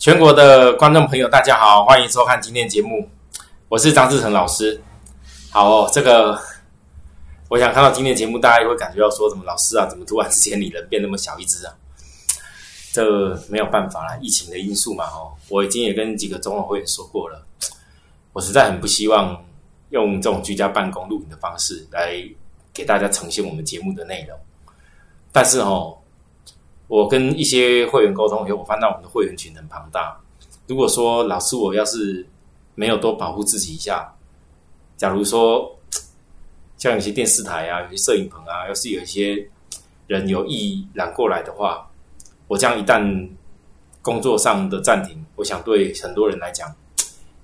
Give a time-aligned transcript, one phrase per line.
[0.00, 3.06] 全国的观众朋友，大家好，欢迎收看今天节目，
[3.68, 4.80] 我是张志成老师。
[5.50, 6.40] 好，哦，这个
[7.50, 11.74] 我想看到今天节目，大家也会感觉到说，怎么老师啊，怎么突然之间你人变那么小一只啊？
[12.94, 17.44] 这没有办法啦，疫情的因素嘛，哦，我已经也跟几个中网会员说过了，
[18.32, 19.38] 我实在很不希望
[19.90, 22.16] 用这种居家办公录影的方式来
[22.72, 24.34] 给大家呈现我们节目的内容，
[25.30, 25.94] 但是哦。
[26.90, 30.20] 我跟一些会员沟通以后，我发现我们的会员群很庞大。
[30.66, 32.26] 如果说老师我要是
[32.74, 34.12] 没有多保护自己一下，
[34.96, 35.78] 假如说
[36.78, 39.48] 像有些电视台啊、有些摄影棚啊，要是有一些
[40.08, 41.88] 人有意染过来的话，
[42.48, 43.28] 我这样一旦
[44.02, 46.74] 工作上的暂停，我想对很多人来讲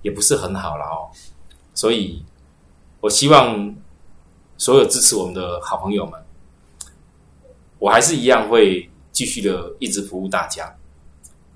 [0.01, 1.07] 也不是很好了哦。
[1.73, 2.21] 所以，
[2.99, 3.73] 我希望
[4.57, 6.21] 所有支持我们的好朋友们，
[7.79, 8.89] 我还是一样会。
[9.17, 10.71] 继续的一直服务大家，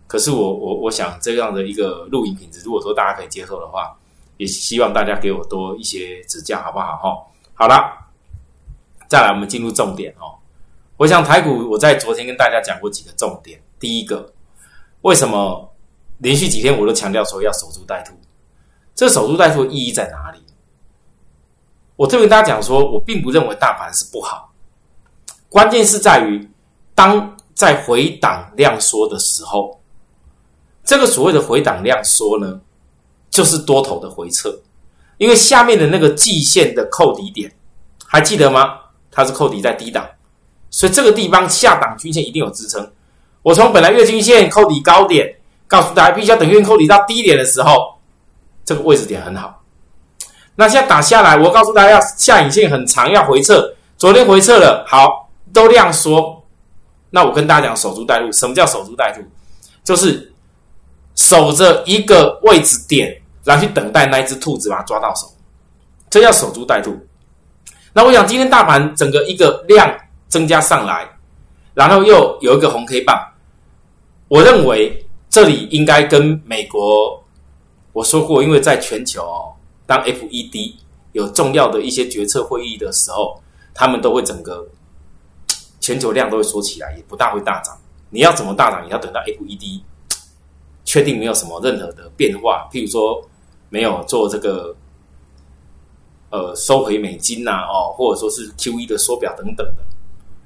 [0.08, 3.96] 可是我我我想这样的一个录影品质，如果说大家可以接受的话，
[4.38, 6.98] 也希望大家给我多一些指教，好不好？
[6.98, 8.10] 哈，好了，
[9.08, 10.34] 再来我们进入重点哦。
[10.98, 13.62] 我想台股，我在昨天跟大家讲过几个重点。
[13.80, 14.34] 第一个，
[15.02, 15.72] 为什么
[16.18, 18.16] 连续几天我都强调说要守株待兔？
[18.96, 20.40] 这守株待兔的意义在哪里？
[21.96, 24.52] 我特别跟大家讲说，我并不认为大盘是不好，
[25.48, 26.50] 关键是在于
[26.96, 27.38] 当。
[27.54, 29.80] 在回档量缩的时候，
[30.84, 32.60] 这个所谓的回档量缩呢，
[33.30, 34.54] 就是多头的回撤，
[35.18, 37.52] 因为下面的那个季线的扣底点，
[38.06, 38.80] 还记得吗？
[39.12, 40.08] 它是扣底在低档，
[40.70, 42.92] 所以这个地方下档均线一定有支撑。
[43.42, 45.36] 我从本来月均线扣底高点，
[45.68, 47.96] 告诉大家必须要等月扣底到低点的时候，
[48.64, 49.62] 这个位置点很好。
[50.56, 53.74] 那现在打下来，我告诉大家下影线很长，要回撤。
[53.98, 56.41] 昨天回撤了，好，都量缩。
[57.14, 58.32] 那我跟大家讲，守株待兔。
[58.32, 59.22] 什么叫守株待兔？
[59.84, 60.34] 就是
[61.16, 65.28] 守着一个位置点，然后去等待那一只兔子把它抓到手，
[66.10, 66.98] 这叫守株待兔。
[67.92, 69.94] 那我想今天大盘整个一个量
[70.30, 71.06] 增加上来，
[71.74, 73.22] 然后又有一个红 K 棒，
[74.30, 77.22] 我认为这里应该跟美国
[77.92, 79.22] 我说过，因为在全球
[79.86, 80.76] 当 FED
[81.12, 83.42] 有重要的一些决策会议的时候，
[83.74, 84.66] 他们都会整个。
[85.92, 87.78] 全球量都会缩起来，也不大会大涨。
[88.12, 88.82] 你要怎么大涨？
[88.86, 89.82] 你要等到 FED
[90.86, 93.22] 确定没有什么任何的变化，譬如说
[93.68, 94.74] 没有做这个
[96.30, 99.84] 呃收回美金呐，哦，或者说是 QE 的缩表等等的，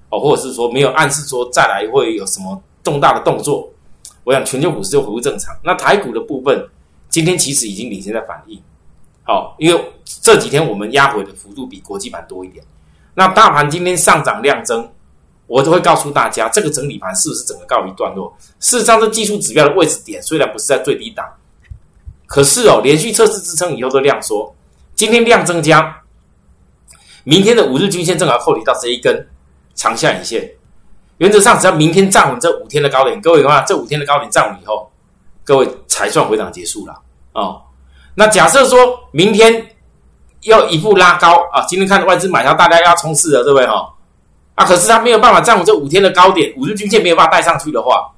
[0.09, 3.71] 哦，或者是说没有暗示说再来会有什么重大的动作，
[4.23, 5.55] 我想全球股市就恢复正常。
[5.63, 6.67] 那台股的部分，
[7.07, 8.59] 今天其实已经领先在反应，
[9.21, 12.65] 好，因为这几天我们压回的幅度比国际盘多一点。
[13.13, 14.89] 那大盘今天上涨量增。
[15.47, 18.35] 我都会告诉大家，这个整理盘是不是整个告一段落？
[18.59, 21.25] 事实上，这技术指标的位置点虽然不是在最低档，
[22.25, 24.55] 可是哦，连续测试支撑以后的量缩，
[24.95, 26.01] 今天量增加，
[27.23, 29.27] 明天的五日均线正好扣底到这一根
[29.75, 30.51] 长下影线。
[31.17, 34.91] 原则上，只要明天站稳这五天的高点，各位的话，这五天的高点站稳以后，
[35.43, 37.01] 各位才算回档结束了
[37.33, 37.61] 哦。
[38.15, 39.75] 那假设说明天
[40.41, 43.94] 要一步拉高啊，今天看外资买超，大家要冲刺了，对不对哈？
[44.55, 44.63] 啊！
[44.63, 48.09] 可是它没有办法站稳这五天的高点，五日均线没有办法带上去的话，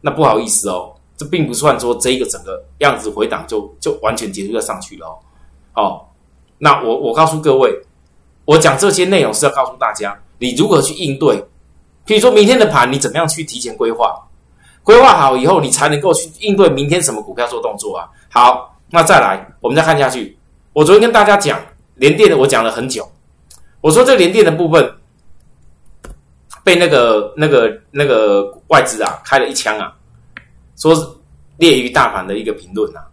[0.00, 5.12] 那不好意思哦，这并不算说这一个整个样子回档就就完全结束要上去了哦。
[5.74, 6.00] 哦，
[6.56, 7.78] 那我我告诉各位，
[8.46, 11.36] 我讲这些内容是要告诉大家，你如何去应对。
[12.06, 14.18] 譬如说明天的盘，你怎么样去提前规划？
[14.82, 18.08] 规划好以后，你才能够去应对明天什么股票做动作啊。
[18.30, 20.38] 好，那再来，我们再看下去。
[20.72, 21.60] 我昨天跟大家讲
[21.96, 23.06] 连电的，我讲了很久，
[23.82, 24.94] 我说这连电的部分。
[26.64, 29.96] 被那个、那个、那个外资啊开了一枪啊，
[30.76, 31.06] 说是
[31.56, 33.06] 劣于大盘的一个评论啊。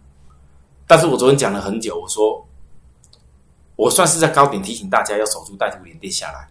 [0.86, 2.46] 但是我昨天讲了很久，我说
[3.76, 6.48] 我算是在高点提醒大家要守住带图连跌下来。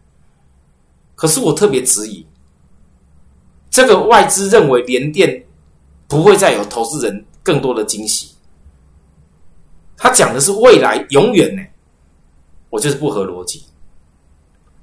[1.16, 2.26] 可是我特别质疑，
[3.70, 5.46] 这个外资认为连电
[6.08, 8.34] 不会再有投资人更多的惊喜，
[9.98, 11.62] 他讲的是未来永远呢，
[12.70, 13.64] 我就是不合逻辑。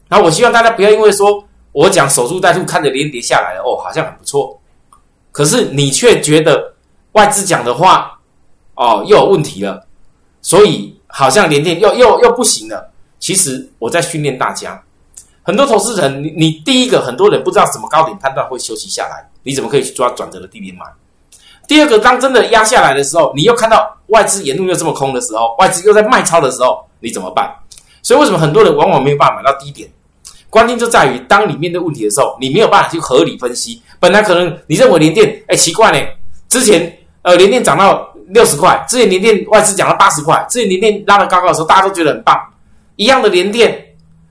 [0.09, 1.43] 然后我希望大家不要因为说
[1.77, 4.59] 我讲守株待兔，看着连跌下来了，哦，好像很不错，
[5.31, 6.73] 可是你却觉得
[7.13, 8.19] 外资讲的话，
[8.77, 9.87] 哦，又有问题了，
[10.41, 12.91] 所以好像连电又又又不行了。
[13.19, 14.83] 其实我在训练大家，
[15.43, 20.87] 很多投资人，你你第一个，很多人不知道什么高点判断会休息下来，你怎么可以去抓转折的低点买？
[21.69, 27.55] 第二个，当真的压下来的时候，你又看到外资沿路又这么空的时候，外资又在卖超的时候，你怎么办？
[28.01, 29.91] 所以为什么很多人往往没有办法买到低点？
[30.51, 33.81] 关键就在于，当你面对问题的时候，你没有办法去合理分析。
[33.99, 35.99] 本来可能你认为连电，哎，奇怪呢，
[36.49, 42.39] 之前呃连电涨到六十块，之前连电外资涨到八十块，之前连电拉得高高的时候，大家都觉得很棒。
[42.97, 43.85] 一样的连电，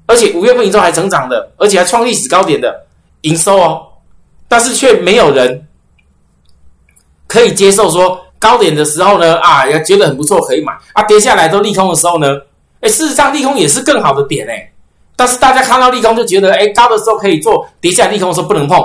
[0.05, 2.85] 而且五月份营收还成长的，而且还创历史高点的
[3.21, 3.85] 营收哦，
[4.47, 5.67] 但是却没有人。
[7.27, 11.01] 可以接受说高点的时候呢，啊，也觉得很不错，可以买啊。
[11.03, 12.27] 跌下来都利空的时候呢，
[12.81, 14.71] 哎，事实上利空也是更好的点哎。
[15.15, 18.77] 但是大家看到利空就觉得，哎，高的时候可以做，跌下来利空的时候不能碰。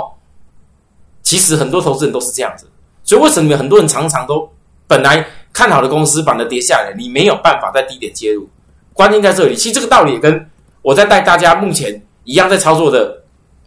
[1.21, 2.65] 其实很多投资人都是这样子，
[3.03, 4.49] 所以为什么很多人常常都
[4.87, 8.49] 本来看好的公司反而跌下来，你没有办法在低点介入，
[8.93, 9.55] 关键在这里。
[9.55, 10.49] 其实这个道理也跟
[10.81, 13.21] 我在带大家目前一样在操作的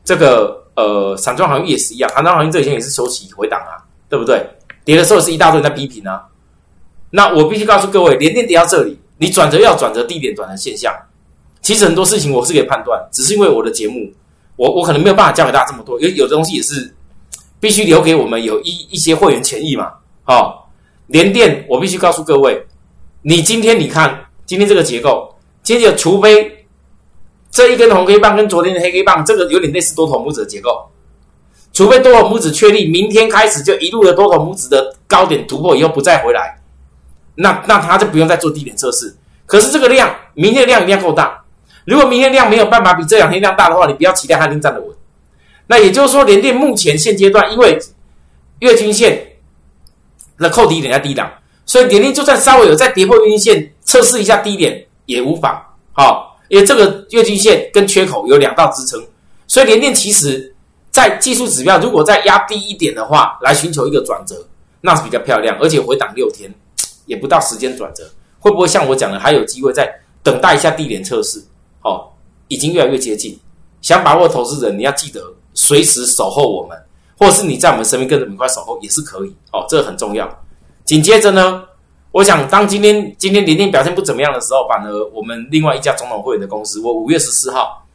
[0.05, 3.79] 这个呃散装行业也是一样，散装行业这几天也是收起回档啊，
[4.09, 4.45] 对不对？
[4.85, 6.25] 跌的时候是一大堆人在逼平啊，
[7.11, 10.93] 那我必须告诉各位，连电跌到这里，你转折要转折低点转折现象，
[11.65, 14.13] 其实很多事情我是可以判断，只是因为我的节目，
[14.57, 16.95] 我我可能没有办法教给大家这么多，因为有的东西也是
[17.59, 19.91] 必须留给我们有一一些会员权益嘛。
[20.25, 20.71] 好，
[21.07, 22.67] 连电我必须告诉各位，
[23.23, 26.67] 你今天你看今天这个结构，今天除非
[27.51, 30.91] 这一根红黑棒跟昨天的黑黑棒，这个有点类似多头拇指的结构。
[31.73, 36.61] 除非多头拇指确立，明天开始就一路的多头拇指的高点突破以后不再回来，
[37.37, 39.17] 那那他就不用再做低点测试。
[39.47, 41.41] 可是这个量，明天的量一定要够大。
[41.85, 44.91] 如果明天量没有办法比这两天量大的话，你不要期待它能站得稳。
[45.67, 47.79] 那也就是说，联电目前现阶段，因为
[48.61, 49.27] 月均线
[50.39, 51.31] 的扣低点在低档，
[51.67, 55.61] 所以联电就算稍微有再跌破月均线测试一下低点也无妨。
[55.93, 59.03] 好，因为这个月均线跟缺口有两道支撑，
[59.47, 60.51] 所以联电其实。
[60.95, 64.37] 在技术指标如果再压低一点的话，来寻求一个转折，
[64.81, 66.49] 那是比较漂亮，而且回档六天
[67.07, 68.09] 也不到时间转折，
[68.39, 69.93] 会不会像我讲的，还有机会再
[70.23, 71.43] 等待一下低点测试？
[71.85, 72.11] 哦，
[72.49, 73.39] 已经越来越接近，
[73.81, 75.23] 想把握投资人，你要记得
[75.55, 76.77] 随时守候我们，
[77.17, 79.35] 或者是你在我们身边跟着我们一块守候也是可以。
[79.53, 80.29] 哦，这个很重要。
[80.85, 81.63] 紧接着呢，
[82.11, 87.87] 我想当今天今天连电表现不怎么样的时候，反而我们另外一家总统会员的公司，我五月十四号，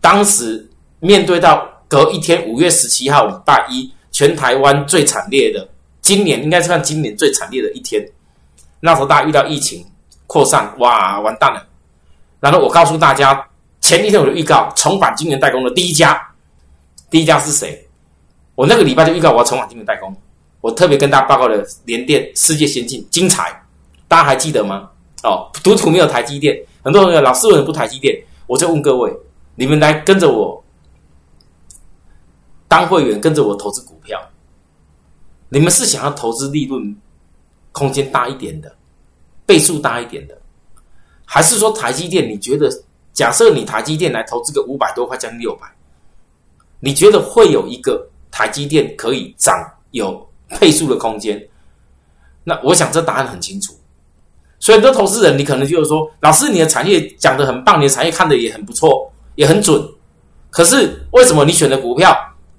[0.00, 0.68] 当时
[1.00, 1.66] 面对到。
[1.88, 5.68] 隔一天，五月十七号，礼拜一，全台湾最惨烈的，
[6.02, 8.04] 今年应该是算今年最惨烈的一天。
[8.80, 9.86] 那时候大家遇到疫情
[10.26, 11.64] 扩散，哇，完蛋了。
[12.46, 13.44] 然后我告诉大家，
[13.80, 16.20] 前一天我就预告重返晶圆代工的第一家，
[17.10, 17.88] 第一家是谁？
[18.54, 20.14] 我那个礼拜就预告我要重返晶圆代工。
[20.60, 23.60] 我特别跟大家报告的联电、世界先进、精彩，
[24.06, 24.88] 大家还记得吗？
[25.24, 28.16] 哦，独土没有台积电，很多朋友老师为什么不台积电？
[28.46, 29.12] 我就问各位，
[29.56, 30.62] 你们来跟着我。
[32.68, 34.20] 当会员跟着我投资股票，
[35.48, 36.96] 你们是想要投资利润
[37.70, 38.74] 空间大一点的，
[39.46, 40.36] 倍数大一点的，
[41.26, 42.26] 还是说台积电？
[42.26, 42.70] 你觉得
[43.12, 45.66] 假设你台积电来投资个五百多块，将近六百，
[46.80, 49.54] 你觉得会有一个台积电可以涨
[49.90, 50.26] 有
[50.58, 51.46] 倍数的空间？
[52.44, 53.74] 那我想这答案很清楚。
[54.58, 59.86] 所以很多投资人，你可能就是说，老师你的产业讲的很棒，你的产业看的也很不错，也很准，
[60.48, 62.16] 可是为什么你选的股票？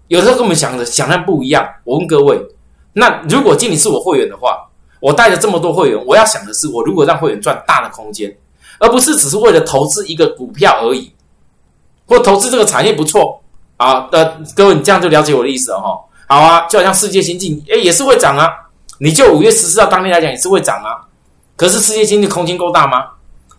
[0.08, 1.68] 有时候跟我们想的想象不一样。
[1.84, 2.40] 我问各位，
[2.94, 4.70] 那如果经理是我会员的话，
[5.00, 8.34] 我带着这么多会员，我要想的是，我如果让会员赚大的空间，
[8.80, 11.12] 而不是只是为了投资一个股票而已，
[12.06, 13.42] 或投资这个产业不错
[13.78, 14.08] 啊。
[14.12, 16.00] 呃，各位，你这样就了解我的意思了哈。
[16.28, 18.50] 好啊，就好像世界先进，哎，也是会涨啊。
[19.00, 21.08] 你就五月十四号当天来讲，也是会涨啊。
[21.56, 23.06] 可是世界先进空间够大吗？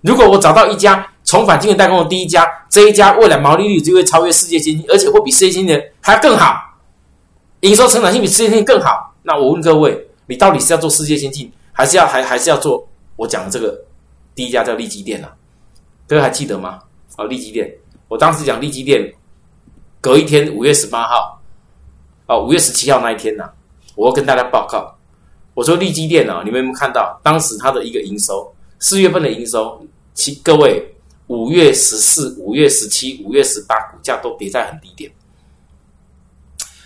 [0.03, 1.07] 如果我找到一家。
[1.25, 6.57] 重返金圆代工的第一家，这一家未来毛利率就会超越世界先进，而且会比世界先进还更好，
[7.61, 9.13] 营收成长性比世界先进更好。
[9.25, 13.79] 那我问各位，你到底是要做世界先进，还是要还还是要做我讲的这个
[14.39, 15.35] 第一家叫利基店啊？
[16.07, 16.79] 各位还记得吗？
[17.17, 17.69] 哦，利基店，
[18.07, 19.13] 我当时讲利基店，
[20.01, 21.43] 隔一天五月十八号，
[22.29, 23.51] 哦，五月十七号那一天呢，
[23.97, 24.97] 我要跟大家报告，
[25.55, 30.95] 我说利基店呢，你们有没有看到当时它的一个营收，四月份的营收，其各位。
[31.27, 35.13] 五月十四、五月十七、五月十八，股价都跌在很低点。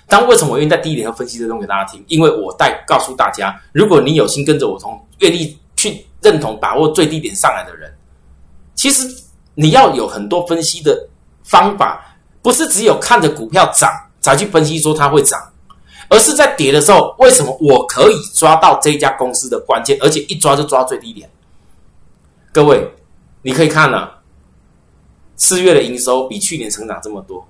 [0.09, 2.05] 但为什么我愿意在低点要分析这东西给大家听？
[2.09, 7.93] 因为我带告诉大家，如果你有心跟着我，从愿意去认同把握最低点上来的人，
[8.75, 9.07] 其实
[9.55, 11.09] 你要有很多分析的
[11.43, 15.53] 方法，不是只有看着股票涨才去分析说它会涨，
[16.09, 21.29] 而是在跌的时候，为什么我可以抓到这家公司的关键，而且一抓就抓最低点？
[22.53, 22.89] 各位，
[23.43, 24.21] 你可以看了，
[25.37, 27.47] 四月的营收比去年成长这么多。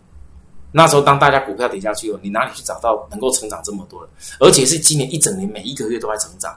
[0.74, 4.08] 那时候，当大家股票跌下去后，你哪里去找到能够成长这么多的？
[4.40, 6.56] 而且是今年一整年每一个月都在成长。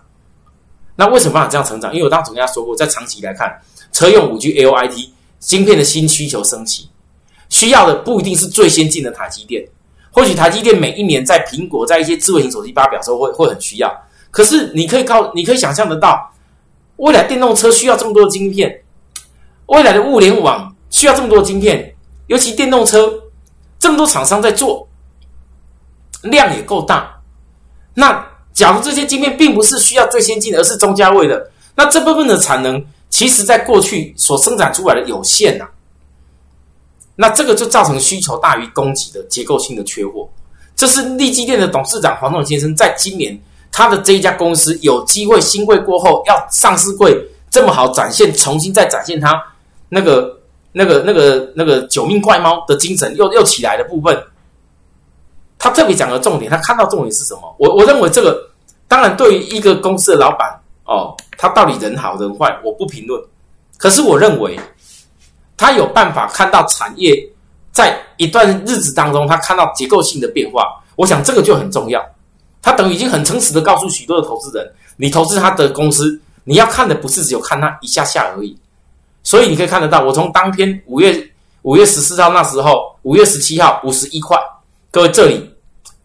[0.96, 1.94] 那为什么办法这样成长？
[1.94, 3.60] 因为我当时跟大家说过，在长期来看，
[3.92, 6.90] 车用五 G L I T 芯片的新需求升起，
[7.50, 9.66] 需要的不一定是最先进的台积电。
[10.12, 13.94] 或许台积电每一年在苹果在一些智慧型手机发表时候会会很需要，
[14.32, 16.32] 可是你可以靠你可以想象得到，
[16.98, 18.84] 未来电动车需要这么多的晶片，
[19.66, 21.96] 未来的物联网需要这么多的晶片，
[22.28, 23.22] 尤其电动车。
[23.78, 24.88] 这么多厂商在做，
[26.24, 27.22] 量也够大。
[27.94, 28.26] 那
[28.56, 35.68] 假如这些晶片并不是需要最先进的，而是中价位的，那这部分的产能，其实在过去所生产出来的有限呐。
[37.16, 40.28] 那这个就造成需求大于供给的结构性的缺货。
[40.76, 43.40] 这是立基电的董事长黄总先生在今年
[43.72, 47.16] 他的这一家公司有机会新贵过后要上市贵
[47.52, 49.40] 这么好展现，重新再展现他
[49.90, 50.40] 那个。
[50.78, 54.14] 那个、那个、那个九命怪猫的精神又又起来的部分，
[55.58, 57.56] 他特别讲的重点，他看到重点是什么？
[57.58, 58.38] 我我认为这个，
[58.88, 60.48] 当然对于一个公司的老板
[60.86, 63.22] 哦，他到底人好人坏，我不评论。
[63.78, 64.60] 可是我认为，
[65.58, 67.18] 他有办法看到产业
[67.72, 70.82] 在一段日子当中，他看到结构性的变化。
[70.96, 72.04] 我想这个就很重要。
[72.62, 78.58] 他等于已经很诚实的告诉许多的投资人，你投资他的公司，你要看的不是只有看他一下下而已。
[79.24, 81.32] 所以你可以看得到，我从当天五月
[81.64, 84.38] 五月十四号那时候，五月十七号五十一块，
[84.96, 85.54] 各位这里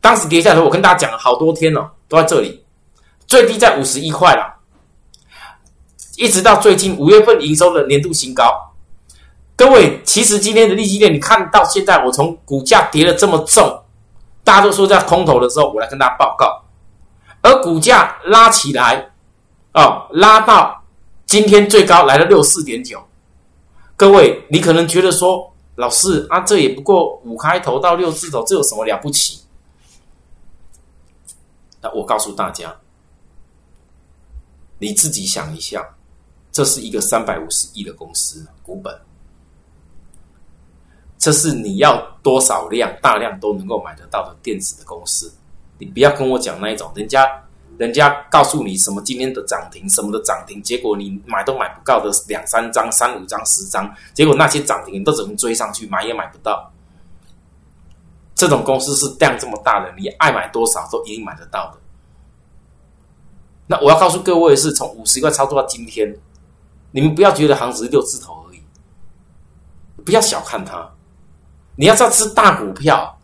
[0.01, 2.65] 当时跌下来，我跟大家讲了好多天了，都在这里，
[3.25, 4.57] 最低在五十一块了，
[6.17, 8.75] 一直到最近五月份营收的年度新高。
[9.55, 13.81] 各位，其实今天的利基链，你看到现在，我从股价跌了这么重，
[14.43, 16.65] 大家都说在空头的时候，我来跟大家报告，
[17.43, 19.13] 而股价拉起来，
[19.73, 20.83] 哦，拉到
[21.27, 23.01] 今天最高来了六四点九。
[23.95, 25.50] 各位，你可能觉得说，
[25.81, 29.41] 老师啊，这也不过五开头到六字头，这有什么了不起？
[31.81, 32.77] 那我告诉大家，
[34.79, 35.97] 你自己想一下，
[36.53, 38.95] 这是一个三百五十亿的公司股本，
[41.17, 45.33] 这是你要多少量大量都能够买得到的电子的公司，
[45.79, 47.27] 你不要跟我讲那一种人家。
[47.81, 56.71] 人家告诉你什么今天的涨停，什么的涨停，结果你买都买不到的两三张、三五张、十张，结果那些涨停你都只能追上去，买也买不到。
[58.35, 61.79] 这种公司是量这么大的，你爱买多少都一定买得到的。
[63.67, 66.15] 那我要告诉各位，是从五十块操作到今天，
[66.91, 68.63] 你们不要觉得行只是六字头而已，
[70.05, 70.91] 不要小看它。
[71.77, 73.19] 你要知道，吃大股票，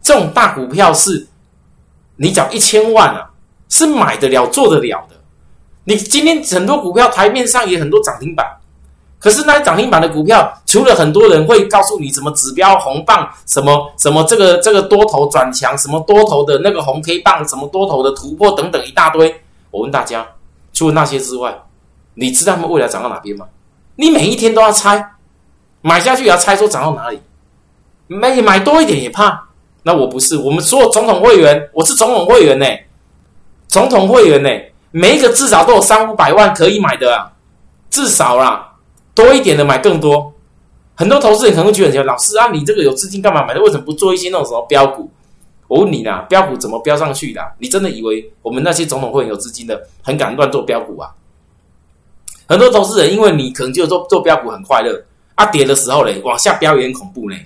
[0.00, 1.28] 这种大股票是，
[2.16, 3.29] 你缴一千万啊。
[3.70, 5.16] 是买得了、做得了的。
[5.84, 8.46] 你今天很多股票台面上也很多涨停板，
[9.18, 19.34] 可是那涨停板的股票，除了很多人会告诉你什么指标红棒、什么什么这个这个多头转强、什么多头的那个红 K 棒、什么多头的突破等等一大堆。
[19.70, 20.26] 我问大家，
[20.72, 21.56] 除了那些之外，
[22.14, 23.46] 你知道他们未来涨到哪边吗？
[23.96, 25.12] 你每一天都要猜，
[25.80, 27.20] 买下去也要猜说涨到哪里。
[28.08, 29.48] 买买多一点也怕。
[29.82, 32.66] 那我不是，我们所有总统会员，我是总统会员呢。
[33.70, 34.50] 总统会员呢，
[34.90, 37.30] 每一个至少都有三五百万可以买的啊，
[37.88, 38.74] 至少啦，
[39.14, 40.32] 多一点的买更多。
[40.96, 43.60] 很多投资人可能觉得，老师啊，你这个有资金干嘛买的？
[43.62, 45.08] 为什么不做一些那种什么标股？
[45.68, 47.40] 我问你啦，标股怎么标上去的？
[47.58, 51.08] 你真的以为我们那些总统会员有资金的，很敢乱做标股啊？
[52.48, 55.00] 很多投资人因为你可能就做做标股很快乐，
[55.36, 57.36] 啊跌的时候嘞，往下飙也很恐怖呢。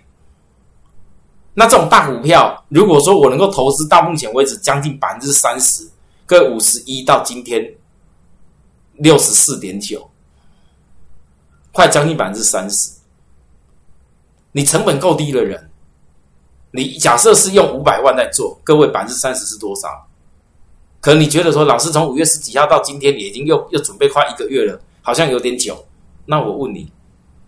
[1.53, 5.87] 那这种大股票，如果说我能够投资到目前为止将近百分之三十。
[6.27, 7.75] 各五十一到今天
[8.95, 10.11] 六十四点九，
[11.73, 12.91] 快将近百分之三十。
[14.53, 15.71] 你成本够低的人，
[16.71, 19.89] 你假设是用五百万在做，各位百分之三十是多少？
[21.01, 25.85] 可能你觉得说，老师从五月十几号到今天，你已经又又准备快一个月了，好像有点久。
[26.25, 26.91] 那我问你，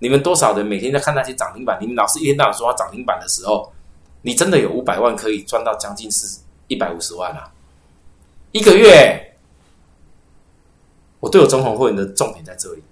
[0.00, 1.78] 你们多少人每天在看那些涨停板？
[1.80, 3.72] 你们老师一天到晚说涨停板的时候，
[4.20, 7.50] 你真的有五百万可以赚到将近是一百五十万啊？
[8.52, 9.36] 一个月，
[11.20, 12.82] 我对我总统会员的重点在这里。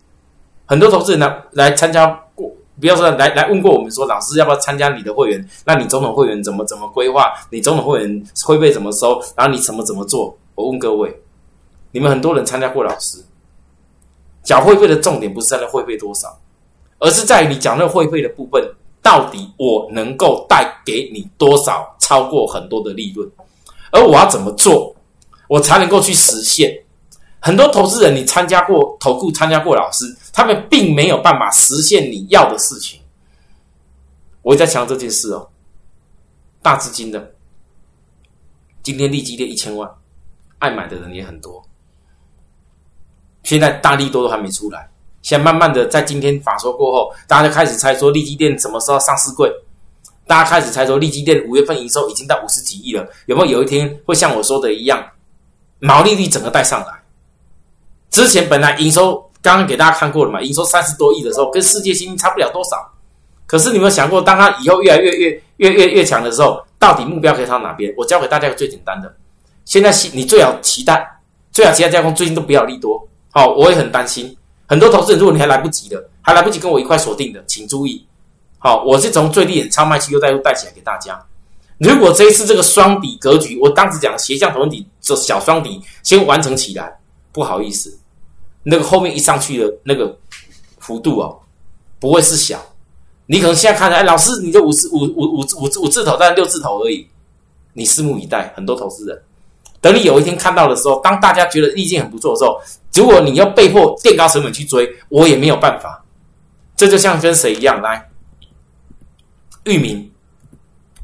[0.67, 5.49] 很多投资人来来参加过，不要说来来问过我们说，老师要不要参加你的会员？
[5.65, 7.33] 那你总统会员怎么怎么规划？
[7.51, 9.23] 你总统会员会费怎么收？
[9.37, 10.37] 然后你怎么怎么做？
[10.55, 11.23] 我问各位，
[11.93, 13.19] 你们很多人参加过老师，
[14.43, 16.39] 缴会费的重点不是在那会费多少，
[16.99, 18.63] 而是在于你缴那会费的部分，
[19.03, 23.31] 到底我能够带给你多少超过很多的利润，
[23.91, 24.94] 而我要怎么做，
[25.49, 26.85] 我才能够去实现？
[27.41, 33.01] 很多投资人，你参加过投顾，参加过老师，他们并没有办法实现你要的事情。
[34.41, 35.49] 我在强这件事哦，
[36.63, 37.33] 大资金的，
[38.83, 39.91] 今天利基跌一千万，
[40.59, 41.63] 爱买的人也很多。
[43.43, 44.89] 现在大力多都还没出来，
[45.21, 49.53] 现在慢慢的在今天法说过后，大家就开始猜说利基店什么时候上市柜？
[50.27, 55.07] 大家开始猜说利基店五月份营收已经到五十几亿了，有没有有一天会像我说的一样，
[55.85, 56.93] 毛利率整个带上来？
[58.11, 62.91] 之前本来营收刚刚给大家看过了嘛，营收三十多亿的时候，跟世界新差不了多少。
[63.47, 67.93] 可是你有没有想过，当它以后越来越越越越越强的时候，到底目标可以到哪边？
[67.99, 69.14] 我教给大家一个最简单的，
[69.67, 71.21] 现在你最好期待，
[71.53, 73.07] 最好期待加工最近都不要利多。
[73.31, 74.35] 好，我也很担心。
[74.67, 78.07] 很多投资人，如果你还来不及的，还来不及跟我一块锁定的，请注意。
[78.59, 81.23] 好，我是从最低点超卖期又带又带起来给大家。
[81.85, 86.91] 如果这一次这个双底格局，我当时讲斜向头底，这小双底先完成起来，
[87.31, 87.99] 不好意思，
[88.62, 90.17] 那个后面一上去的那个
[90.79, 91.38] 幅度哦，
[92.00, 92.59] 不会是小。
[93.26, 97.07] 你可能现在看，哎，老师，你这五字五五五五五字头，但六字头而已。
[97.73, 99.23] 你拭目以待，很多投资人。
[99.81, 102.61] 等你有一天看到的时候，当大家觉得意境很不错的时候，
[102.95, 106.05] 如果你要被迫垫高成本去追，我也没有办法。
[106.76, 108.09] 这就像跟谁一样，来，
[109.64, 110.11] 域名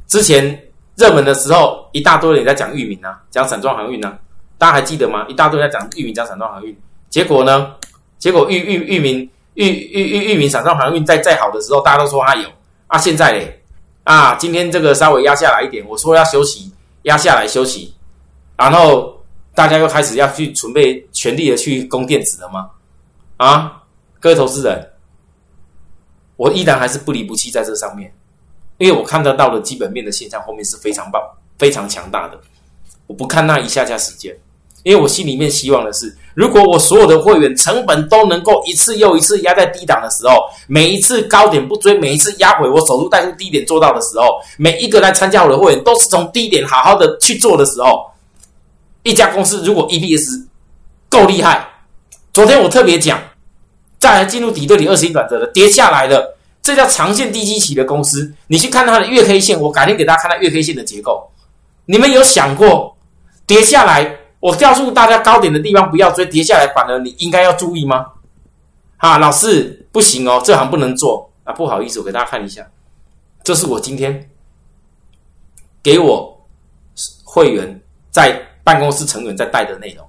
[0.07, 0.70] 之前
[1.01, 4.19] 热门的时候，一大堆人在讲域名啊，讲散装航运呢，
[4.59, 5.25] 大家还记得吗？
[5.31, 6.77] 一大堆人在讲域名，讲散装航运，
[7.09, 7.75] 结果呢？
[8.19, 12.47] 结果域域域名域域域域名散装航运在再好的时候，大家都说它有
[12.87, 13.63] 啊，现在嘞
[14.05, 16.71] 啊，今天这个稍微压下来一点，我说要休息，
[17.05, 17.95] 压下来休息。
[18.59, 19.19] 然后
[19.55, 22.69] 大家又开始要去准备全力的去攻电子了吗？
[23.39, 23.83] 啊，
[24.21, 24.91] 各位投资人，
[26.37, 28.13] 我依然还是不离不弃在这上面，
[28.81, 31.23] 因为我看得到的基本面的现象后面是非常棒、
[31.59, 32.41] 非常强大的。
[33.07, 34.35] 我不看那一下下时间，
[34.85, 48.11] 因为我心里面希望的是，如果我所有的会员成本都能够一次又一次压在低档的时候，每一次高点不追，每一次压回我守住带入低点做到的时候，每一个来参加我的会员都是从低点好好的去做的时候。
[49.03, 50.47] 一家公司如果 EPS
[51.11, 51.69] 够厉害，
[52.33, 53.21] 昨天我特别讲，
[53.99, 58.33] 再来进入底对底二十一转折的跌下来了，这叫长线低基期的公司。
[58.47, 61.31] 你去看它的月 K 线，我改天给大家看它月 K 线的结构。
[61.87, 62.97] 你们有想过
[63.47, 68.07] 跌下来，我告诉大家高点的地方不要追，跌下来反而你应该要注意吗？
[68.99, 72.67] 啊，老师不行哦，这行不能做啊，不好意思，我给大家看一下，
[73.43, 74.31] 这是我今天
[75.83, 76.47] 给我
[77.25, 78.47] 会员在。
[78.63, 80.07] 办公室成员在带的内容，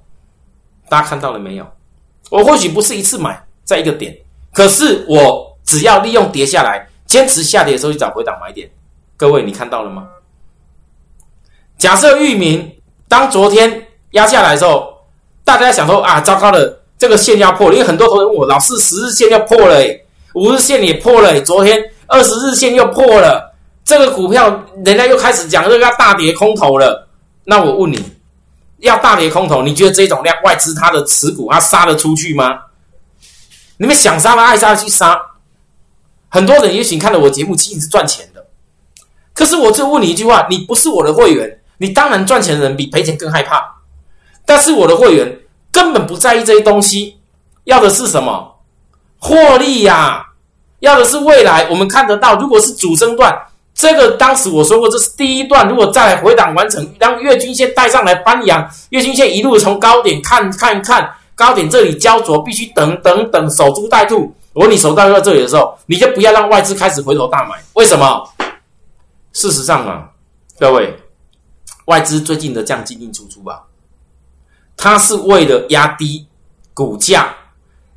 [0.90, 1.66] 大家看到了没有？
[2.30, 4.16] 我或许不是一次买在一个点，
[4.52, 8.70] 可是我只要利用跌下来，坚持下跌的时候去找回档买点。
[9.16, 10.06] 各位，你看到了吗？
[11.78, 12.70] 假设域名
[13.08, 14.94] 当昨天压下来的时候，
[15.46, 19.82] 大家想说啊，糟糕了，这个线要破了，因为很多同学问我，老师十日线要破了，
[20.34, 23.56] 五日线也破了，昨天二十日线又破了，
[23.86, 27.08] 这个股票人家又开始讲这个要大跌空头了，
[27.46, 28.04] 那我问你？
[28.80, 32.60] 要大跌空头，你觉得这种量外资它的持股它杀得出去吗？
[33.78, 35.20] 你们想杀的爱杀去杀，
[36.32, 38.46] 很多人也许看了我节目，其实是赚钱的。
[39.34, 43.62] 可是我就问你一句话：你不是我的会员，你当然赚钱的人比赔钱更害怕。
[44.46, 45.40] 但是我的会员
[45.72, 47.18] 根本不在意这些东西，
[47.66, 48.56] 要的是什么？
[49.20, 50.26] 获利呀！
[50.80, 53.38] 要的是未来我们看得到，如果是主升段。
[53.74, 55.68] 这个当时我说过，这是第一段。
[55.68, 64.34] 如果再来回档完成，让月均线带上来翻阳，月均线一路从高点看看看高点这里焦灼，必须等等等守株待兔。
[64.54, 67.62] 如果你守到到这里的时候，你就不要让外资开始回头大买。
[67.74, 68.30] 为什么？
[69.34, 70.10] 事实上啊，
[70.60, 70.94] 各位，
[71.86, 73.64] 外资最近的这样进进出出吧，
[74.76, 76.28] 它是为了压低
[76.74, 77.34] 股价，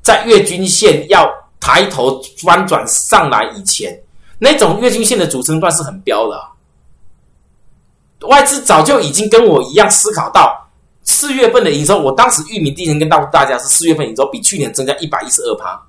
[0.00, 4.00] 在月均线要抬头翻转上来以前。
[4.38, 6.40] 那种月均线的主升段是很标的，
[8.28, 10.68] 外资早就已经跟我一样思考到
[11.02, 11.98] 四月份的营收。
[11.98, 15.80] 我当时玉米第一天跟告诉大家是四月份营收比去年增加一百一十二趴，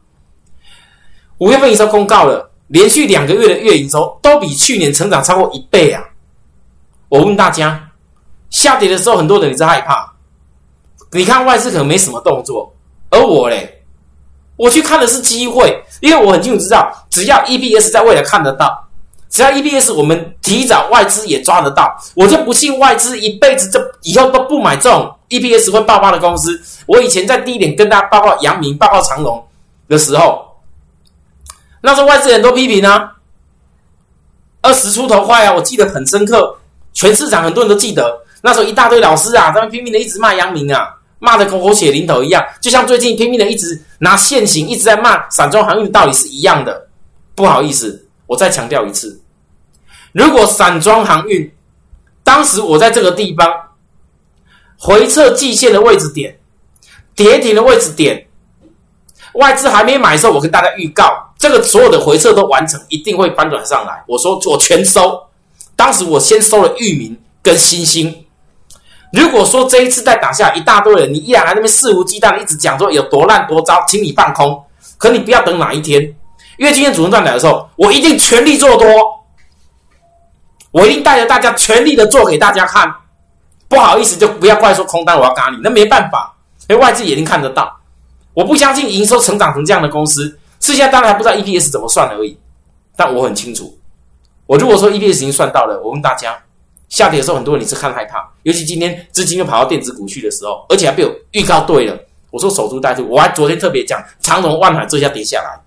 [1.39, 6.03] 五月份营收公告了，连续两个月的月营收都比去年成长超过一倍啊！
[7.09, 7.89] 我问大家，
[8.49, 10.13] 下跌的时候很多人也在害怕，
[11.11, 12.73] 你看外资可能没什么动作，
[13.09, 13.83] 而我嘞。
[14.57, 18.87] 我去看的是机会，因为我很清楚知道，只要 EPS 在未来看得到，
[19.29, 26.61] 只要 EPS 我们提早外资也抓得到，我就不信外资一辈子这以后都不买这种 EPS 会爆发的公司。
[26.85, 29.45] 我以前在低点跟大家报告阳明、报告长隆
[29.89, 30.44] 的时候，
[31.85, 33.13] 那时候外资人都批评啊，
[34.61, 36.57] 二十出头块啊，我记得很深刻，
[36.93, 46.87] 全市场很多人都记得，那时候一大堆老师啊，他们拼命的一直骂杨明啊，骂的跟狗血淋头一样，就像最近拼命的一直拿现行一直在骂散装航运的道理是一样的。
[47.35, 49.21] 不好意思，我再强调一次。
[50.11, 51.53] 如果散装航运
[52.23, 53.47] 当时我在这个地方
[54.79, 56.39] 回撤季线的位置点、
[57.13, 58.25] 跌停的位置点，
[59.33, 64.03] 外资还没买的时候，我跟大家预告，这个所有的回撤都完成，一定会翻转上来。
[64.07, 65.21] 我说我全收，
[65.75, 68.25] 当时我先收了域名跟星星。
[69.13, 74.59] 如果说这一次再打下一大堆人，你依然在那边肆无忌惮一直讲说有多烂多糟，请你放空。
[74.97, 76.01] 可你不要等哪一天，
[76.57, 78.87] 因为今天主动段来的时候，我一定全力做多。
[80.71, 82.91] 我一定带着大家全力的做给大家看，
[83.69, 86.35] 不好意思就不要怪说空单我要嘎你，那没办法，
[86.67, 87.71] 因为外资眼睛看得到。
[88.33, 92.37] 我不相信营收成长成这样的公司，剩下当然还不知道 EPS 怎么算而已。
[92.95, 93.77] 但我很清楚，
[94.45, 96.41] 我如果说 EPS 已经算到了，我问大家，
[96.87, 101.99] 下跌的时候很多人你是看害怕，尤其今天资金又跑到电子股去的时候，而且还被我预告对了，
[102.31, 103.05] 我说守株待兔。
[103.09, 105.59] 我还昨天特别讲长隆、万海这下跌下来，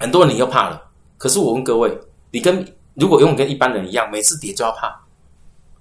[0.00, 0.82] 很多人你又怕了。
[1.18, 1.98] 可是我问各位，
[2.30, 4.98] 你跟如果用跟一般人一样，每次跌就要怕，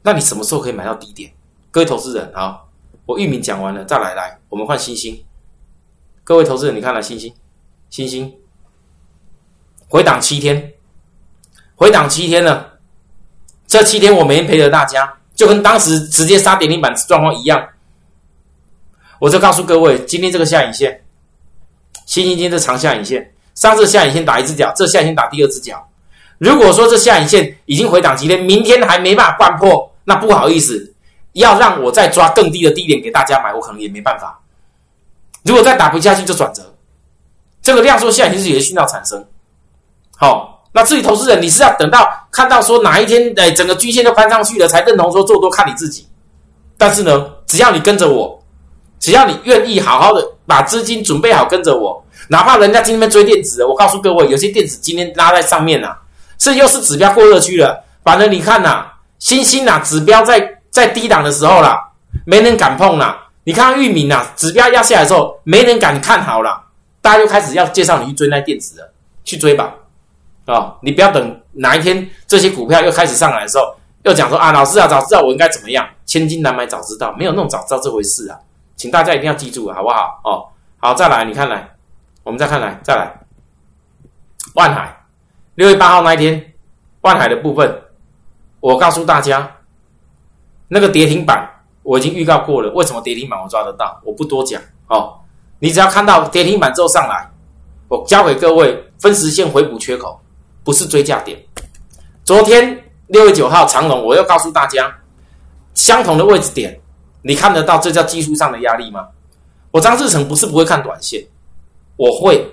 [0.01, 1.31] 那你什么时候可以买到低点？
[1.71, 2.59] 各位投资人啊，
[3.05, 5.23] 我域名讲完了，再来来，我们换星星。
[6.23, 7.33] 各位投资人，你看了星星，
[7.89, 8.33] 星星
[9.87, 10.73] 回档七天，
[11.75, 12.73] 回档七天了。
[13.65, 17.67] 这七天我每天陪着大家，就跟当时直接杀跌停板状况一样。
[19.19, 21.03] 我就告诉各位，今天这个下影线，
[22.05, 25.89] 星星今天这长下影线，上次下影线打一只脚，这下影线打第二只脚。
[26.37, 30.93] 如果说这下影线已经回档几天，明天还没办法贯破，那不好意思，
[31.33, 34.39] 要让我再抓更低的低点给大家买，我可能也没办法。
[35.43, 36.76] 如果再打不下去，就转折。
[37.67, 39.21] 这个量缩下影线是有些讯号产生。
[40.15, 46.07] 好，那至于投资人，你是要等到看到说哪一天，哎，整个均线都翻上去了，才认同说做多，看你自己。
[46.77, 48.41] 但是呢，只要你跟着我，
[49.01, 55.99] 只要你愿意好好的把资金准备好跟着我，哪怕人家今天追电子，我告诉各位，有些电子今天拉在上面啊。
[56.37, 58.85] 这又是指标过热区了，反正你看呐，
[59.19, 61.77] 星星呐，指标在在低档的时候啦，
[62.25, 63.25] 没人敢碰啦。
[63.43, 66.63] 你看玉米呐，指标压下来的时候，没人敢看好了，
[67.07, 68.93] 大家又开始要介绍你去追那电子了，
[69.23, 69.73] 去追吧，
[70.43, 78.37] 啊，你不要等哪一天这些股票又开始上来的时候，又讲说啊，老师啊，早知道我应该怎么样，千金难买早知道，没有那种早知道这回事啊，
[78.75, 80.19] 请大家一定要记住，好不好？
[80.25, 80.47] 哦，
[80.79, 81.69] 好，再来，你看来，
[82.23, 83.21] 我们再看来，再来，
[84.55, 84.93] 万海。
[85.55, 86.55] 六月八号那一天，
[86.99, 87.83] 万海的部分，
[88.59, 89.49] 我告诉大家，
[90.67, 91.49] 那个跌停板
[91.83, 92.69] 我已经预告过了。
[92.73, 93.97] 为什么跌停板我抓得到？
[94.03, 95.13] 我不多讲哦。
[95.59, 97.29] 你只要看到跌停板之后上来，
[97.87, 100.19] 我教给各位分时线回补缺口，
[100.63, 101.37] 不是追价点。
[102.23, 104.93] 昨天六月九号长龙，我又告诉大家，
[105.73, 106.79] 相同的位置点，
[107.21, 109.07] 你看得到这叫技术上的压力吗？
[109.71, 111.23] 我张志成不是不会看短线，
[111.95, 112.47] 我会，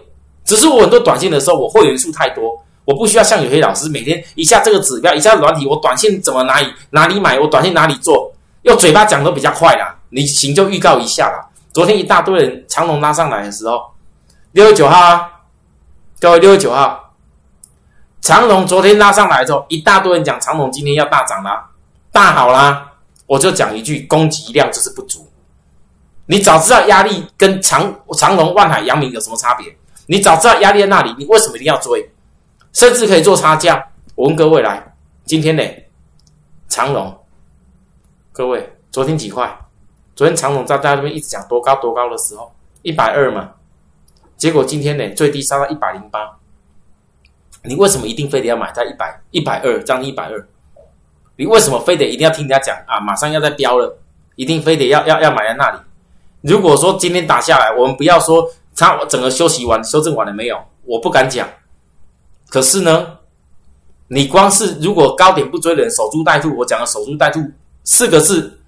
[0.45, 2.59] 只是我很多短线的时候，我会员数太多。
[2.87, 8.31] 我不需要像有些老师每天一下这个指标，一下软体，我短线怎么哪里哪里买，我短线哪里做，
[8.63, 9.97] 用嘴巴讲都比较快啦。
[10.11, 11.49] 你行就预告一下啦。
[11.75, 13.93] 昨天一大堆人长龙拉上来的时候，
[14.53, 15.29] 六月九号啊，
[16.21, 17.13] 各位六月九号，
[18.21, 21.69] 长龙昨天拉上来之后，一大堆人讲长龙今天要大涨啦，
[22.13, 22.93] 大好啦，
[23.27, 25.29] 我就讲一句，供给量就是不足。
[26.27, 32.09] 你早知道压力跟长长龙、万海、阳明有什么差别，你早知道压力在那里，你为什么一定要追？
[32.73, 33.85] 甚至可以做差价。
[34.15, 35.63] 我问各位来，今天呢，
[36.69, 37.19] 长隆，
[38.31, 39.59] 各位昨天几块？
[40.15, 43.51] 昨天长隆在大家这边一直讲多高多高的时候，一百二嘛。
[44.37, 46.39] 结果今天呢，最低杀到一百零八。
[47.63, 50.47] 你为什么一定非得要买在一百一百二，将近一百二？
[51.37, 53.01] 你为什么非得一定要听人家讲啊？
[53.01, 53.99] 马上要再飙了，
[54.37, 55.79] 一定非得要要要买在那里？
[56.43, 60.63] 如果说今天打下来，我们不要说它整个休息完、修正完了没有？
[60.85, 61.49] 我不敢讲。
[62.51, 63.19] 可是呢，
[64.09, 67.41] 你光是如果高点不追人，守株待兔，我讲的守株待兔
[67.83, 68.61] 四个字，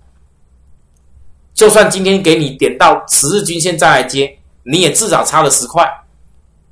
[1.56, 5.90] 就算今天给你点到十日均线再来接，你也至少差了十块，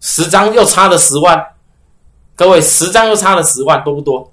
[0.01, 1.43] 十张又差了十万。
[2.37, 4.31] 各位，十张又差了十万，多不多？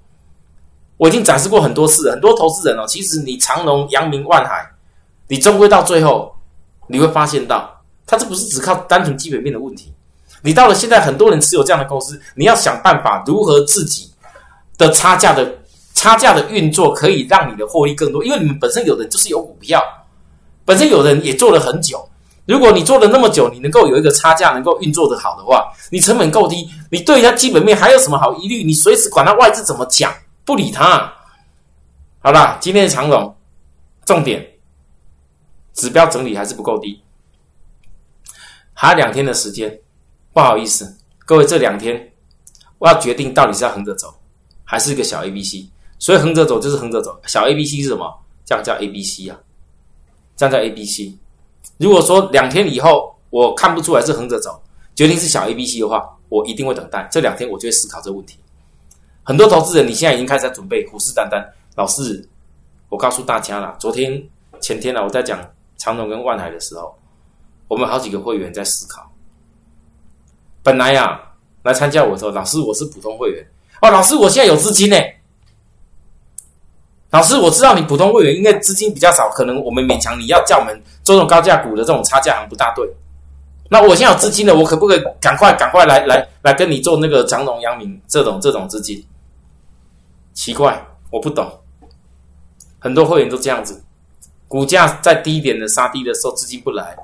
[0.98, 4.62] 我已经展示过很多次，很多投资人哦，其实你长隆、阳明、万海，
[5.26, 6.34] 你终归到最后，
[6.86, 9.90] 你会发现到，它这不是只靠单纯基本面的问题。
[10.42, 14.12] 你到了现在，很多人持有这样的公司，你要想办法如何自己
[14.76, 15.50] 的差价的
[15.94, 19.82] 差价的运作，可以让你的获利更多，因为你们本身有的就是有股票，
[20.64, 22.08] 本身有人也做了很久。
[22.44, 28.64] 如果你做了那么久，你能够有一个差价能够运作的好的话，你成本够低，你对它基本面还有什么好疑虑？
[28.64, 30.12] 你随时管它外资怎么讲，
[30.44, 31.12] 不理它。
[32.18, 33.36] 好啦，今天的长龙
[34.04, 34.44] 重点
[35.72, 37.02] 指标整理还是不够低，
[38.74, 39.78] 还有两天的时间，
[40.32, 42.12] 不好意思，各位这两天
[42.78, 44.12] 我要决定到底是要横着走，
[44.64, 45.70] 还是一个小 A B C。
[45.98, 48.12] 所以横着走就是横着走，小 A B C 是什么？
[48.44, 49.38] 这样叫 A B C 啊，
[50.42, 51.16] 站在 A B C。
[51.78, 54.60] 如果说两天以后我看不出来是横着走，
[54.92, 58.36] 决定是小 A B C 的话，我一定会等待这两天，我就会思考这个问题。
[59.22, 61.40] 很多投资人，你现在已经开始在准备虎视眈眈。
[61.76, 62.28] 老师，
[62.88, 64.20] 我告诉大家了，昨天
[64.60, 65.38] 前天呢，我在讲
[65.76, 66.92] 长隆跟万海的时候，
[67.68, 69.08] 我们好几个会员在思考。
[70.60, 71.22] 本来呀，
[71.62, 73.46] 来参加我说，老师我是普通会员
[73.80, 74.96] 哦，老师我现在有资金呢。
[77.12, 82.90] 老师，我知道你普通会员应该资金比较少，可能我们勉强你要叫我们做这种高价股的这种差价行不大对。
[83.68, 89.04] 那我现在有资金了，我可不可以赶快赶快来来来跟你做那个长隆、阳明这种这种资金？
[90.32, 91.50] 奇怪，我不懂。
[92.78, 93.84] 很多会员都这样子，
[94.48, 96.96] 股价在低点的杀低的时候资金不来，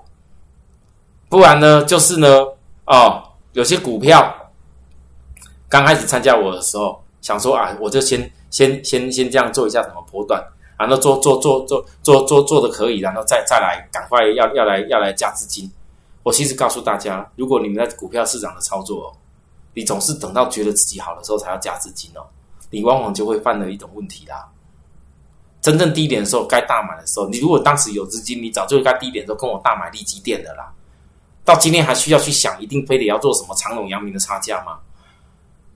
[1.29, 2.47] 不然呢就是呢
[2.87, 4.35] 哦，有些股票
[5.69, 8.31] 刚开始参加我的时候，想说啊，我就先。
[8.51, 10.43] 先先先这样做一下什么波段，
[10.79, 15.71] 然后做做做做做做做的可以，然后再再来赶快要要来要来加资金。
[16.23, 19.15] 我其实告诉大家，如果你们在股票市场的操作，
[19.75, 22.25] 你总是等到觉得自己好的时候才要加资金哦，
[22.71, 24.49] 你往往就会犯了一种问题啦。
[25.61, 30.73] 真正低点的时候该大买的时候，你如果当时有资金，你早就该低点的时候跟我大买利基店的啦。
[31.45, 34.79] 到今天还需要去想，一定非得要做什么长隆、阳明的差价吗？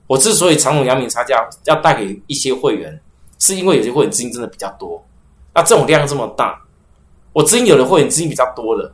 [0.05, 2.99] 我之所以长隆、阳明差价要带给一些会员，
[3.39, 5.03] 是因为有些会员资金真的比较多。
[5.53, 6.59] 那这种量这么大，
[7.31, 8.93] 我资金有的会员资金比较多的，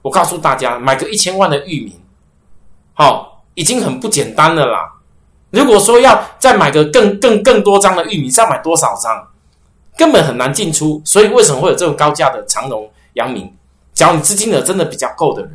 [0.00, 1.92] 我告诉大家，买个一千万的域名，
[2.94, 4.90] 好，已经很不简单了啦。
[5.50, 9.28] 如果说要再买个更更更多张的域名，是要买多少张？
[9.96, 11.02] 根本很难进出。
[11.04, 13.52] 所以为什么会有这种高价的长隆、阳明？
[13.94, 15.52] 只要你资金额真的比较够的人，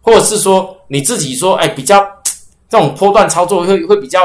[0.00, 2.02] 或者是说你自己说，哎，比较。
[2.68, 4.20] 这种波段操作会会比较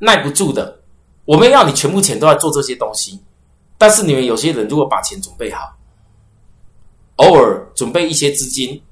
[0.00, 0.80] 耐不住的。
[1.24, 3.20] 我们要你全部钱都在做这些东西，
[3.76, 5.76] 但是你们有些人如果把钱准备好，
[7.16, 8.82] 偶尔准备一些资金，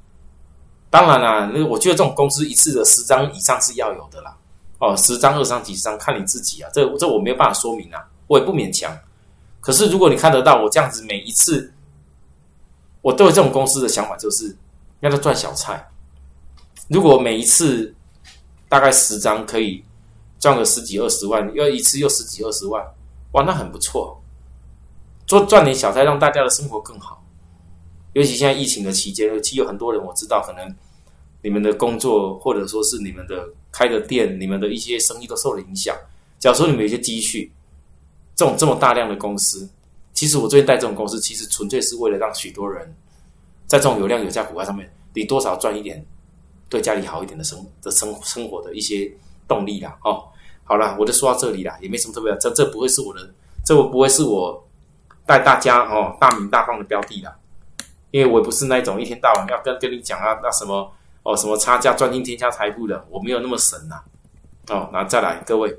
[0.90, 4.36] 当然啦，那我觉得这种公司一次的十张以上是要有的啦。
[4.78, 6.68] 哦，十张、二张、几张，看你自己啊。
[6.74, 8.94] 这这我没有办法说明啊，我也不勉强。
[9.60, 11.72] 可是如果你看得到我这样子，每一次
[13.00, 14.54] 我对这种公司的想法就是
[15.00, 15.88] 要他赚小菜。
[16.88, 17.94] 如果每一次
[18.68, 19.82] 大概十张可以
[20.38, 22.84] 赚个十几二十万，又一次又十几二十万，
[23.32, 24.22] 哇，那很不错。
[25.26, 27.24] 做赚点小菜，让大家的生活更好。
[28.12, 30.74] 尤其现在疫情的期间，其实有很多人我知道，可能
[31.42, 35.96] 你们的工作或者说是你们的开的店，你们的一些生意都受了影响。
[36.38, 37.50] 假如说你们有些积蓄，
[38.36, 39.68] 这种这么大量的公司，
[40.12, 42.94] 其实我最近带这种公司，其实纯粹是为了让许多人
[43.66, 46.06] 在这种有量有价股票上面，你多少赚一点。
[46.68, 49.12] 对家里好一点的生的生生活的一些
[49.46, 50.24] 动力啦，哦，
[50.64, 53.20] 好了，我就说到这里啦，也没什么特别，这这不会是我的，
[53.64, 54.66] 这我不会是我
[55.24, 57.36] 带大家哦大名大放的标的啦，
[58.10, 64.00] 因为我不是那种一天到晚要跟跟你讲啊那什么哦什么差价赚进天下财富的，我没有那么神呐，
[64.68, 65.78] 哦，那再来各位，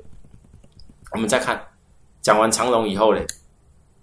[1.12, 1.62] 我们再看
[2.22, 3.26] 讲完长隆以后嘞，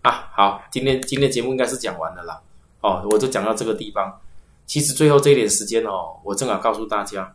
[0.04, 2.40] 啊好，今天今天节目应该是讲完了啦，
[2.82, 4.22] 哦，我就讲到这个地方。
[4.66, 7.34] 其实最后这一点时间哦，我正好告诉大家，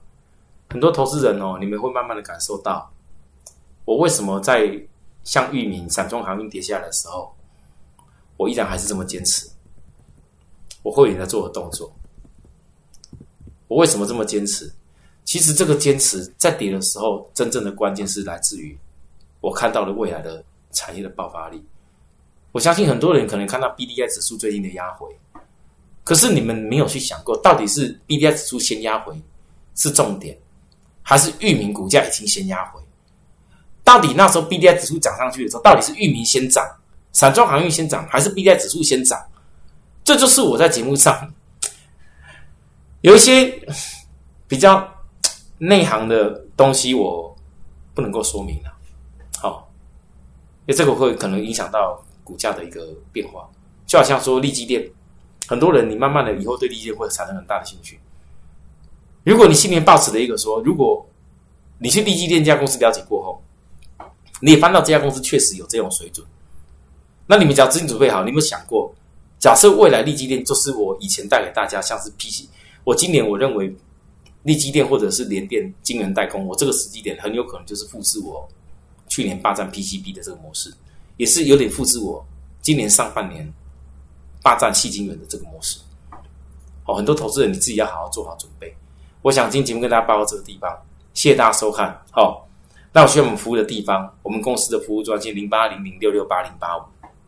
[0.69, 2.93] 很多投资人哦，你们会慢慢的感受到，
[3.85, 4.69] 我为什么在
[5.23, 7.33] 像域名、散装航运跌下来的时候，
[8.37, 9.49] 我依然还是这么坚持，
[10.83, 11.93] 我会员在做的动作。
[13.69, 14.73] 我为什么这么坚持？
[15.25, 18.77] 其实这个坚持在跌的时候，真正的关键是来自于
[19.41, 21.65] 我看到了未来的产业的爆发力。
[22.51, 25.07] 我相信很多人可能看到 B D I 指数最近的压回。
[26.03, 29.15] 可是你们没有去想过，到底是 B D I 指数先压回
[29.75, 30.37] 是重点，
[31.03, 32.81] 还是域名股价已经先压回？
[33.85, 36.65] 到底那时候 B D I 指数涨上去的时候，到底是域名先涨，
[37.13, 39.21] 散装航运先涨，还是 B D I 指数先涨？
[40.03, 41.33] 这就是我在节目上
[43.03, 43.51] 有一些
[44.49, 44.89] 比较
[45.59, 47.37] 内行的东西，我
[47.95, 48.73] 不能够说明了。
[49.39, 49.71] 好，
[50.67, 53.49] 因为这个会可能影响到股价的一个变化，
[53.87, 54.91] 就好像说利基电。
[55.51, 57.99] 很多人，你慢慢的以后对利基会产生很大的兴趣。
[59.25, 61.05] 如果你心里面抱持的一个说，如果
[61.81, 63.43] 你去利基店这家公司了解过后，
[64.41, 66.25] 你也翻到这家公司确实有这种水准。
[67.27, 68.95] 那你们只要资金准备好，你有没有想过，
[69.41, 72.49] 假设未来利基店就是我以前带给大家，像是 PC，
[72.85, 73.75] 我今年我认为
[74.45, 78.49] 利基店或者是联电晶圆代工，我这个时机点很有可能就是复制我
[79.09, 80.73] 去年霸占 PCB 的这个模式，
[81.17, 82.25] 也是有点复制我
[82.63, 83.53] 今年上半年
[84.43, 85.79] 霸占细晶圆的这个模式。
[86.87, 88.75] 哦，很多投资人你自己要好好做好准备。
[89.23, 90.71] 我想今天节目跟大家报到这个地方，
[91.15, 92.01] 谢谢大家收看。
[92.11, 92.49] 好，
[92.93, 96.83] 那我需要我们服务的地方，我们公司的服务专线零八零零六六八零八五。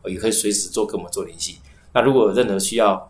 [0.06, 1.60] 也可以随时做跟我们做联系。
[1.92, 3.08] 那如果有任何需要，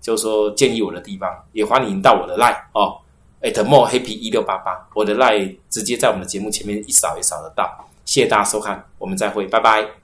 [0.00, 2.98] 就是说建议我的地方，也欢迎到我的 line 哦
[3.40, 7.88] ，at more 黑皮一六八八，我的 line 直接在我们的节目前面一扫一扫得到。
[8.04, 10.03] 谢谢大家收看，我们再会，拜拜。